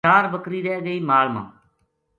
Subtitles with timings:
[0.07, 1.43] چار بکری رہ گئی مال ما